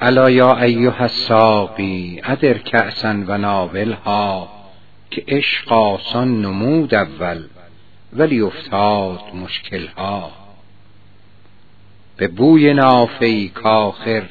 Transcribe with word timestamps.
الا 0.00 0.30
یا 0.30 0.62
ایها 0.62 1.02
الساقی 1.04 2.20
ادر 2.24 2.58
کأسا 2.58 3.14
و 3.26 3.38
ناولها 3.38 4.48
که 5.10 5.24
عشق 5.28 5.72
آسان 5.72 6.42
نمود 6.42 6.94
اول 6.94 7.44
ولی 8.12 8.40
افتاد 8.40 9.20
مشکلها. 9.34 10.30
به 12.16 12.28
بوی 12.28 12.74
نافه 12.74 13.48
کاخر 13.48 14.22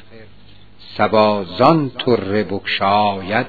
صبا 0.78 1.44
زان 1.44 1.90
طره 1.90 2.44
بگشاید 2.44 3.46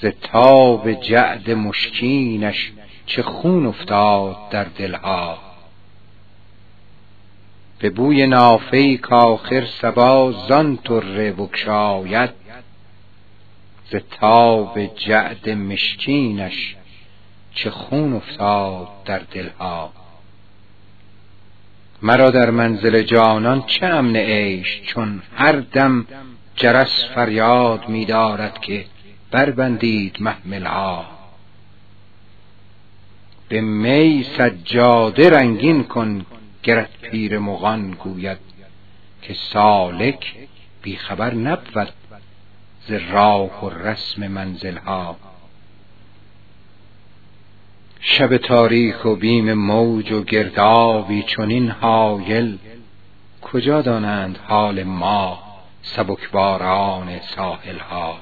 ز 0.00 0.06
تاب 0.06 0.92
جعد 0.92 1.50
مشکینش 1.50 2.72
چه 3.06 3.22
خون 3.22 3.66
افتاد 3.66 4.36
در 4.50 4.64
دلها. 4.64 5.51
به 7.82 7.90
بوی 7.90 8.26
نافه 8.26 8.96
کاخر 8.96 9.66
صبا 9.66 10.32
زان 10.48 10.76
طره 10.76 11.32
بگشاید 11.32 12.30
ز 13.90 13.96
تاب 14.20 14.86
جعد 14.96 15.50
مشکینش 15.50 16.76
چه 17.54 17.70
خون 17.70 18.12
افتاد 18.12 18.88
در 19.04 19.18
دلها. 19.18 19.92
مرا 22.02 22.30
در 22.30 22.50
منزل 22.50 23.02
جانان 23.02 23.62
چه 23.66 23.86
امن 23.86 24.16
عیش 24.16 24.82
چون 24.82 25.22
هر 25.36 25.52
دم 25.52 26.06
جرس 26.56 27.04
فریاد 27.14 27.88
می 27.88 28.04
دارد 28.04 28.60
که 28.60 28.84
بربندید 29.30 30.16
محملها. 30.20 31.04
به 33.48 33.60
می 33.60 34.26
سجاده 34.38 35.30
رنگین 35.30 35.84
کن 35.84 36.26
گرت 36.62 36.90
پیر 37.00 37.38
مغان 37.38 37.90
گوید 37.90 38.38
که 39.22 39.34
سالک 39.34 40.34
بیخبر 40.82 41.34
نبود 41.34 41.92
ز 42.86 42.92
راه 42.92 43.64
و 43.64 43.70
رسم 43.70 44.28
منزلها. 44.28 45.16
شب 48.00 48.36
تاریک 48.36 49.06
و 49.06 49.16
بیم 49.16 49.52
موج 49.52 50.12
و 50.12 50.22
گردابی 50.22 51.22
چنین 51.22 51.70
هایل 51.70 52.58
کجا 53.42 53.82
دانند 53.82 54.38
حال 54.48 54.82
ما 54.82 55.42
سبکباران 55.82 57.20
ساحلها؟ 57.20 58.18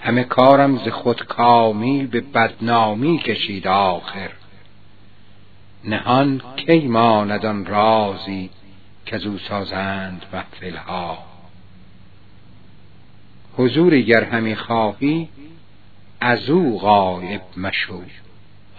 همه 0.00 0.24
کارم 0.24 0.78
ز 0.78 0.88
خودکامی 0.88 2.06
به 2.06 2.20
بدنامی 2.20 3.18
کشید 3.18 3.66
آخر. 3.68 4.30
نهان 5.86 6.42
کی 6.56 6.88
ماند 6.88 7.46
آن 7.46 7.66
رازی 7.66 8.50
کزو 9.06 9.38
سازند 9.38 10.26
محفلها 10.32 11.18
حضوری 13.58 14.04
گر 14.04 14.24
همی 14.24 14.56
خواهی 14.56 15.28
ازو 16.20 16.78
غایب 16.78 17.40
مشو. 17.56 18.02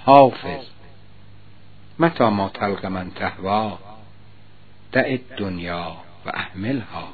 حافظ. 0.05 0.65
متى 1.99 2.23
ما 2.23 2.49
تلق 2.49 2.85
من 2.85 3.11
تهوی 3.11 3.71
دع 4.91 5.05
الدنیا 5.05 5.91
و 6.25 6.29
اهملها 6.33 7.07